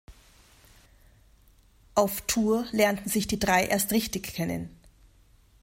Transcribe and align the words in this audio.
Auf 1.93 2.21
Tour 2.21 2.65
lernten 2.71 3.07
sich 3.07 3.27
die 3.27 3.37
drei 3.37 3.67
erst 3.67 3.91
richtig 3.91 4.23
kennen. 4.33 4.75